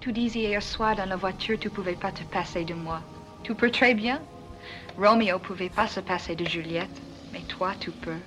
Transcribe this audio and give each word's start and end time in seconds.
tu 0.00 0.12
disais 0.12 0.40
hier 0.40 0.62
soir 0.62 0.96
dans 0.96 1.08
la 1.08 1.16
voiture 1.16 1.58
tu 1.58 1.70
pouvais 1.70 1.94
pas 1.94 2.12
te 2.12 2.22
passer 2.24 2.64
de 2.64 2.74
moi. 2.74 3.00
Tu 3.42 3.54
peux 3.54 3.70
très 3.70 3.94
bien. 3.94 4.20
Romeo 4.98 5.38
pouvait 5.38 5.68
pas 5.68 5.86
se 5.86 6.00
passer 6.00 6.34
de 6.34 6.44
Juliette, 6.44 7.00
mais 7.32 7.42
toi 7.48 7.72
tu 7.78 7.90
peux. 7.90 8.20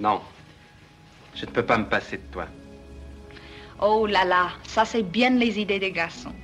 Non. 0.00 0.20
Je 1.34 1.46
ne 1.46 1.50
peux 1.50 1.64
pas 1.64 1.78
me 1.78 1.88
passer 1.88 2.18
de 2.18 2.32
toi. 2.32 2.46
Oh 3.80 4.06
là 4.06 4.24
là, 4.24 4.50
ça 4.64 4.84
c'est 4.84 5.02
bien 5.02 5.30
les 5.30 5.58
idées 5.58 5.78
des 5.78 5.92
garçons. 5.92 6.34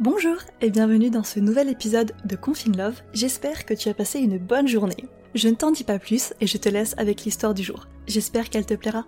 Bonjour 0.00 0.36
et 0.60 0.70
bienvenue 0.70 1.10
dans 1.10 1.24
ce 1.24 1.40
nouvel 1.40 1.68
épisode 1.68 2.14
de 2.24 2.36
Confine 2.36 2.76
Love. 2.76 3.02
J'espère 3.12 3.66
que 3.66 3.74
tu 3.74 3.88
as 3.88 3.94
passé 3.94 4.18
une 4.18 4.38
bonne 4.38 4.66
journée. 4.66 5.06
Je 5.34 5.48
ne 5.48 5.54
t'en 5.54 5.70
dis 5.70 5.84
pas 5.84 5.98
plus 5.98 6.32
et 6.40 6.46
je 6.46 6.56
te 6.56 6.68
laisse 6.68 6.94
avec 6.96 7.24
l'histoire 7.24 7.54
du 7.54 7.62
jour. 7.62 7.86
J'espère 8.06 8.48
qu'elle 8.48 8.66
te 8.66 8.74
plaira. 8.74 9.04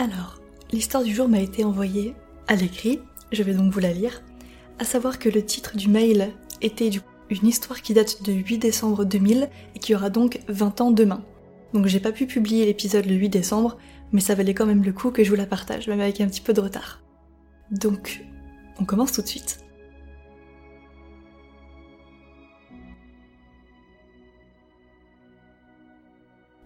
Alors, 0.00 0.40
l'histoire 0.70 1.02
du 1.02 1.12
jour 1.12 1.28
m'a 1.28 1.40
été 1.40 1.64
envoyée 1.64 2.14
à 2.46 2.54
l'écrit, 2.54 3.00
je 3.32 3.42
vais 3.42 3.52
donc 3.52 3.72
vous 3.72 3.80
la 3.80 3.92
lire, 3.92 4.22
à 4.78 4.84
savoir 4.84 5.18
que 5.18 5.28
le 5.28 5.44
titre 5.44 5.76
du 5.76 5.88
mail 5.88 6.32
était 6.62 6.88
une 7.30 7.46
histoire 7.46 7.82
qui 7.82 7.94
date 7.94 8.22
de 8.22 8.32
8 8.32 8.58
décembre 8.58 9.04
2000 9.04 9.50
et 9.74 9.78
qui 9.80 9.96
aura 9.96 10.08
donc 10.08 10.38
20 10.46 10.80
ans 10.82 10.90
demain. 10.92 11.24
Donc 11.74 11.86
j'ai 11.86 11.98
pas 11.98 12.12
pu 12.12 12.28
publier 12.28 12.64
l'épisode 12.64 13.06
le 13.06 13.16
8 13.16 13.28
décembre, 13.28 13.76
mais 14.12 14.20
ça 14.20 14.36
valait 14.36 14.54
quand 14.54 14.66
même 14.66 14.84
le 14.84 14.92
coup 14.92 15.10
que 15.10 15.24
je 15.24 15.30
vous 15.30 15.34
la 15.34 15.46
partage, 15.46 15.88
même 15.88 16.00
avec 16.00 16.20
un 16.20 16.28
petit 16.28 16.42
peu 16.42 16.52
de 16.52 16.60
retard. 16.60 17.02
Donc, 17.72 18.24
on 18.78 18.84
commence 18.84 19.10
tout 19.10 19.22
de 19.22 19.26
suite. 19.26 19.64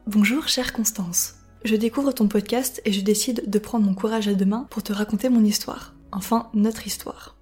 Bonjour 0.07 0.49
chère 0.49 0.75
Constance. 0.75 1.42
Je 1.65 1.77
découvre 1.77 2.11
ton 2.11 2.27
podcast 2.27 2.83
et 2.85 2.93
je 2.93 3.03
décide 3.03 3.49
de 3.49 3.59
prendre 3.61 3.87
mon 3.87 3.95
courage 3.95 4.27
à 4.27 4.35
deux 4.35 4.45
mains 4.45 4.67
pour 4.69 4.83
te 4.83 4.93
raconter 4.93 5.29
mon 5.29 5.45
histoire. 5.45 5.95
Enfin, 6.11 6.51
notre 6.55 6.89
histoire. 6.89 7.37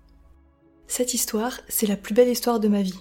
Cette 0.86 1.14
histoire, 1.14 1.58
c'est 1.68 1.86
la 1.86 1.96
plus 1.96 2.12
belle 2.12 2.28
histoire 2.28 2.60
de 2.60 2.68
ma 2.68 2.82
vie. 2.82 3.00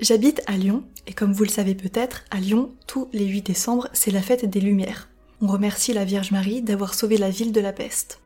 J'habite 0.00 0.42
à 0.46 0.56
Lyon, 0.56 0.82
et 1.06 1.12
comme 1.12 1.32
vous 1.32 1.44
le 1.44 1.50
savez 1.50 1.76
peut-être, 1.76 2.24
à 2.30 2.40
Lyon, 2.40 2.74
tous 2.88 3.08
les 3.12 3.26
8 3.26 3.42
décembre, 3.42 3.88
c'est 3.92 4.10
la 4.10 4.22
fête 4.22 4.44
des 4.44 4.60
Lumières. 4.60 5.10
On 5.40 5.46
remercie 5.46 5.92
la 5.92 6.04
Vierge 6.04 6.32
Marie 6.32 6.62
d'avoir 6.62 6.94
sauvé 6.94 7.16
la 7.16 7.30
ville 7.30 7.52
de 7.52 7.60
la 7.60 7.72
peste. 7.72 8.20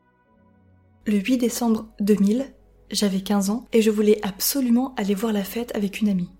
Le 1.07 1.19
8 1.19 1.37
décembre 1.37 1.87
2000, 2.01 2.47
j'avais 2.91 3.21
15 3.21 3.51
ans 3.51 3.67
et 3.75 3.83
je 3.83 3.91
voulais 3.91 4.21
absolument 4.23 4.95
aller 4.97 5.15
voir 5.15 5.35
la 5.35 5.45
fête 5.45 5.75
avec 5.77 6.01
une 6.01 6.09
amie. 6.09 6.31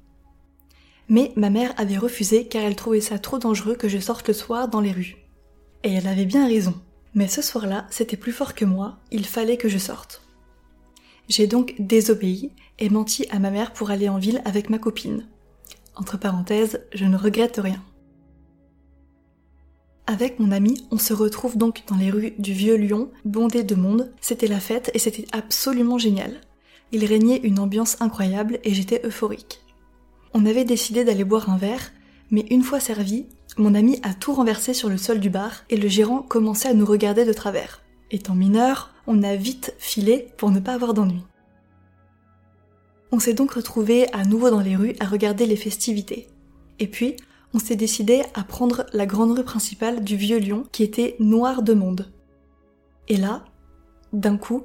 Mais 1.11 1.33
ma 1.37 1.51
mère 1.51 1.75
avait 1.77 1.99
refusé 1.99 2.47
car 2.47 2.63
elle 2.63 2.77
trouvait 2.77 3.03
ça 3.03 3.19
trop 3.19 3.39
dangereux 3.39 3.75
que 3.75 3.89
je 3.89 3.99
sorte 3.99 4.27
le 4.29 4.35
soir 4.35 4.69
dans 4.69 4.81
les 4.81 4.93
rues. 4.93 5.24
Et 5.85 5.93
elle 5.93 6.09
avait 6.09 6.25
bien 6.25 6.49
raison. 6.49 6.75
Mais 7.15 7.29
ce 7.29 7.43
soir-là, 7.43 7.87
c'était 7.91 8.17
plus 8.17 8.33
fort 8.33 8.55
que 8.55 8.65
moi, 8.65 8.99
il 9.13 9.25
fallait 9.27 9.59
que 9.59 9.69
je 9.69 9.79
sorte. 9.79 10.23
J'ai 11.29 11.47
donc 11.47 11.75
désobéi 11.79 12.51
et 12.79 12.89
menti 12.89 13.27
à 13.31 13.39
ma 13.39 13.51
mère 13.51 13.73
pour 13.73 13.91
aller 13.91 14.09
en 14.09 14.19
ville 14.19 14.43
avec 14.45 14.69
ma 14.71 14.79
copine. 14.79 15.27
Entre 15.95 16.19
parenthèses, 16.19 16.81
je 16.93 17.05
ne 17.05 17.17
regrette 17.17 17.59
rien. 17.63 17.83
Avec 20.07 20.39
mon 20.39 20.51
ami, 20.51 20.87
on 20.91 20.99
se 20.99 21.15
retrouve 21.15 21.57
donc 21.57 21.85
dans 21.87 21.97
les 21.97 22.11
rues 22.11 22.35
du 22.39 22.53
vieux 22.53 22.77
Lyon, 22.77 23.11
bondées 23.25 23.65
de 23.65 23.75
monde, 23.75 24.13
c'était 24.21 24.49
la 24.49 24.61
fête 24.61 24.91
et 24.93 24.99
c'était 24.99 25.27
absolument 25.33 25.99
génial. 25.99 26.41
Il 26.93 27.05
régnait 27.05 27.41
une 27.43 27.59
ambiance 27.59 28.01
incroyable 28.01 28.59
et 28.65 28.75
j'étais 28.75 29.01
euphorique. 29.07 29.61
On 30.35 30.47
avait 30.47 30.65
décidé 30.65 31.05
d'aller 31.05 31.25
boire 31.25 31.49
un 31.49 31.57
verre, 31.57 31.93
mais 32.31 32.45
une 32.51 32.63
fois 32.63 32.81
servi, 32.81 33.27
mon 33.57 33.75
ami 33.75 34.01
a 34.03 34.15
tout 34.15 34.33
renversé 34.33 34.75
sur 34.75 34.89
le 34.89 34.97
sol 34.97 35.21
du 35.21 35.31
bar 35.31 35.65
et 35.71 35.77
le 35.77 35.89
gérant 35.89 36.23
commençait 36.23 36.69
à 36.69 36.75
nous 36.75 36.87
regarder 36.87 37.25
de 37.25 37.33
travers. 37.33 37.83
Étant 38.11 38.35
mineur, 38.35 38.91
on 39.07 39.23
a 39.23 39.37
vite 39.37 39.75
filé 39.79 40.29
pour 40.37 40.51
ne 40.51 40.61
pas 40.61 40.75
avoir 40.75 40.95
d'ennui. 40.95 41.23
On 43.13 43.21
s'est 43.21 43.35
donc 43.35 43.53
retrouvé 43.53 44.13
à 44.13 44.25
nouveau 44.25 44.51
dans 44.51 44.61
les 44.61 44.75
rues 44.75 44.97
à 44.99 45.07
regarder 45.07 45.47
les 45.47 45.57
festivités. 45.57 46.27
Et 46.81 46.89
puis, 46.89 47.15
on 47.53 47.61
s'est 47.61 47.77
décidé 47.77 48.25
à 48.35 48.43
prendre 48.43 48.87
la 48.93 49.07
grande 49.07 49.39
rue 49.39 49.45
principale 49.45 50.03
du 50.03 50.17
vieux 50.17 50.39
Lyon 50.39 50.65
qui 50.73 50.83
était 50.83 51.15
noire 51.21 51.63
de 51.63 51.75
monde. 51.75 52.13
Et 53.07 53.17
là, 53.17 53.45
d'un 54.13 54.37
coup, 54.37 54.65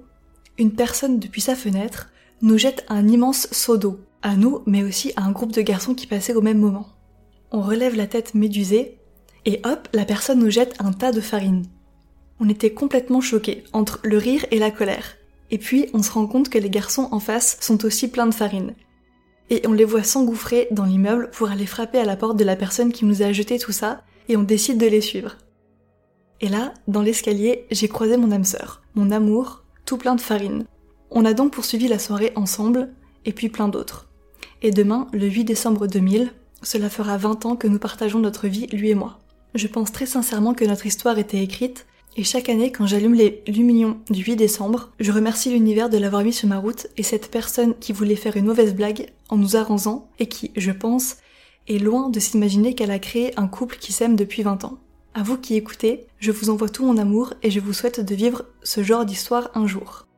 une 0.58 0.74
personne 0.74 1.20
depuis 1.20 1.42
sa 1.42 1.56
fenêtre 1.56 2.10
nous 2.42 2.58
jette 2.58 2.86
un 2.90 3.08
immense 3.08 3.48
seau 3.52 3.78
d'eau, 3.78 4.00
à 4.24 4.36
nous 4.36 4.64
mais 4.66 4.82
aussi 4.82 5.14
à 5.16 5.24
un 5.24 5.32
groupe 5.32 5.52
de 5.52 5.62
garçons 5.62 5.94
qui 5.94 6.08
passaient 6.08 6.34
au 6.34 6.42
même 6.42 6.60
moment 6.60 6.88
on 7.52 7.62
relève 7.62 7.96
la 7.96 8.08
tête 8.08 8.36
médusée, 8.36 8.98
et 9.46 9.62
hop, 9.64 9.88
la 9.94 10.06
personne 10.06 10.40
nous 10.40 10.50
jette 10.50 10.76
un 10.80 10.92
tas 10.92 11.12
de 11.12 11.22
farine. 11.22 11.66
On 12.40 12.50
était 12.50 12.74
complètement 12.74 13.22
choqués, 13.22 13.64
entre 13.74 14.00
le 14.04 14.18
rire 14.18 14.46
et 14.52 14.60
la 14.60 14.72
colère. 14.72 15.18
Et 15.52 15.58
puis, 15.58 15.88
on 15.94 16.04
se 16.04 16.12
rend 16.12 16.28
compte 16.28 16.50
que 16.50 16.58
les 16.58 16.70
garçons 16.70 17.10
en 17.12 17.20
face 17.20 17.58
sont 17.60 17.86
aussi 17.86 18.10
pleins 18.10 18.28
de 18.28 18.34
farine. 18.34 18.76
Et 19.50 19.62
on 19.68 19.74
les 19.74 19.86
voit 19.86 20.04
s'engouffrer 20.04 20.68
dans 20.72 20.86
l'immeuble 20.86 21.32
pour 21.32 21.50
aller 21.50 21.66
frapper 21.66 21.98
à 21.98 22.06
la 22.06 22.16
porte 22.16 22.38
de 22.38 22.44
la 22.44 22.56
personne 22.56 22.94
qui 22.94 23.06
nous 23.06 23.24
a 23.24 23.32
jeté 23.32 23.58
tout 23.58 23.72
ça, 23.72 24.04
et 24.28 24.38
on 24.38 24.44
décide 24.44 24.78
de 24.78 24.86
les 24.86 25.02
suivre. 25.02 25.38
Et 26.42 26.50
là, 26.50 26.74
dans 26.88 27.02
l'escalier, 27.02 27.66
j'ai 27.72 27.88
croisé 27.88 28.16
mon 28.16 28.32
âme 28.32 28.44
sœur, 28.44 28.84
mon 28.96 29.12
amour, 29.12 29.64
tout 29.86 29.98
plein 29.98 30.16
de 30.16 30.22
farine. 30.22 30.66
On 31.10 31.26
a 31.26 31.34
donc 31.34 31.52
poursuivi 31.52 31.88
la 31.88 32.00
soirée 32.00 32.32
ensemble, 32.36 32.90
et 33.26 33.34
puis 33.34 33.50
plein 33.50 33.68
d'autres. 33.68 34.08
Et 34.62 34.72
demain, 34.72 35.08
le 35.12 35.28
8 35.28 35.46
décembre 35.46 35.88
2000, 35.88 36.32
cela 36.62 36.90
fera 36.90 37.18
20 37.18 37.46
ans 37.46 37.56
que 37.56 37.68
nous 37.68 37.80
partageons 37.80 38.20
notre 38.20 38.48
vie, 38.48 38.68
lui 38.68 38.90
et 38.90 38.96
moi. 38.96 39.20
Je 39.56 39.68
pense 39.68 39.92
très 39.92 40.06
sincèrement 40.06 40.54
que 40.54 40.66
notre 40.66 40.86
histoire 40.86 41.18
était 41.18 41.42
écrite, 41.42 41.86
et 42.18 42.24
chaque 42.24 42.50
année, 42.50 42.72
quand 42.72 42.88
j'allume 42.88 43.14
les 43.14 43.44
luminions 43.48 44.00
du 44.10 44.24
8 44.24 44.36
décembre, 44.36 44.92
je 45.00 45.12
remercie 45.12 45.52
l'univers 45.52 45.90
de 45.90 45.98
l'avoir 45.98 46.24
mis 46.24 46.34
sur 46.34 46.50
ma 46.50 46.58
route 46.58 46.88
et 46.98 47.04
cette 47.04 47.32
personne 47.32 47.76
qui 47.80 47.94
voulait 47.94 48.16
faire 48.16 48.36
une 48.36 48.48
mauvaise 48.48 48.74
blague 48.74 49.12
en 49.30 49.38
nous 49.38 49.56
arrangeant 49.56 50.10
et 50.18 50.26
qui, 50.26 50.52
je 50.58 50.72
pense, 50.72 51.18
est 51.68 51.78
loin 51.78 52.10
de 52.10 52.20
s'imaginer 52.20 52.74
qu'elle 52.74 52.92
a 52.92 53.00
créé 53.00 53.38
un 53.40 53.48
couple 53.48 53.78
qui 53.78 53.94
s'aime 53.94 54.16
depuis 54.16 54.42
20 54.42 54.66
ans. 54.66 54.80
À 55.14 55.24
vous 55.24 55.38
qui 55.38 55.56
écoutez, 55.56 56.08
je 56.20 56.32
vous 56.32 56.50
envoie 56.50 56.70
tout 56.70 56.86
mon 56.86 56.98
amour 56.98 57.36
et 57.44 57.52
je 57.52 57.60
vous 57.60 57.74
souhaite 57.74 58.00
de 58.00 58.16
vivre 58.16 58.44
ce 58.64 58.84
genre 58.84 59.06
d'histoire 59.06 59.50
un 59.54 59.68
jour. 59.68 60.09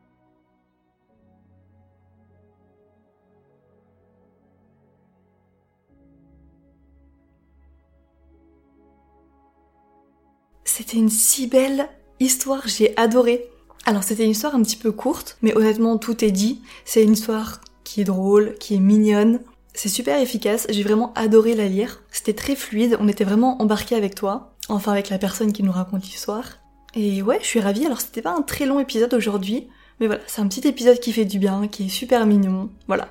C'était 10.74 10.96
une 10.96 11.10
si 11.10 11.48
belle 11.48 11.90
histoire, 12.22 12.66
j'ai 12.66 12.98
adoré. 12.98 13.50
Alors 13.86 14.04
c'était 14.04 14.24
une 14.24 14.32
histoire 14.32 14.56
un 14.56 14.64
petit 14.64 14.78
peu 14.78 14.94
courte, 14.94 15.38
mais 15.42 15.54
honnêtement 15.54 15.98
tout 15.98 16.24
est 16.24 16.32
dit. 16.32 16.62
C'est 16.86 17.04
une 17.04 17.12
histoire 17.12 17.60
qui 17.84 18.00
est 18.00 18.06
drôle, 18.06 18.56
qui 18.58 18.76
est 18.76 18.80
mignonne. 18.80 19.42
C'est 19.74 19.90
super 19.90 20.18
efficace, 20.22 20.68
j'ai 20.70 20.84
vraiment 20.84 21.12
adoré 21.16 21.56
la 21.56 21.68
lire. 21.68 22.02
C'était 22.10 22.32
très 22.32 22.56
fluide, 22.56 22.96
on 23.02 23.10
était 23.10 23.26
vraiment 23.26 23.62
embarqué 23.62 23.96
avec 23.96 24.16
toi, 24.16 24.54
enfin 24.70 24.94
avec 24.94 25.10
la 25.10 25.18
personne 25.18 25.52
qui 25.52 25.62
nous 25.62 25.74
raconte 25.74 26.06
l'histoire. 26.06 26.60
Et 26.96 27.22
ouais, 27.22 27.40
je 27.42 27.48
suis 27.48 27.60
ravie. 27.60 27.86
Alors 27.86 28.00
c'était 28.00 28.22
pas 28.22 28.34
un 28.34 28.42
très 28.42 28.66
long 28.66 28.80
épisode 28.80 29.14
aujourd'hui, 29.14 29.68
mais 30.00 30.08
voilà, 30.08 30.22
c'est 30.26 30.40
un 30.40 30.48
petit 30.48 30.66
épisode 30.66 31.02
qui 31.02 31.12
fait 31.12 31.26
du 31.26 31.38
bien, 31.38 31.68
qui 31.68 31.88
est 31.88 31.90
super 31.90 32.26
mignon. 32.26 32.70
Voilà. 32.88 33.10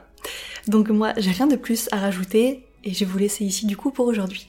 Donc 0.67 0.89
moi, 0.89 1.13
j'ai 1.19 1.31
rien 1.31 1.47
de 1.47 1.57
plus 1.57 1.91
à 1.93 1.99
rajouter 1.99 2.65
et 2.85 2.95
je 2.95 3.01
vais 3.01 3.11
vous 3.11 3.19
laisser 3.19 3.45
ici 3.45 3.67
du 3.67 3.77
coup 3.77 3.91
pour 3.91 4.07
aujourd'hui. 4.07 4.49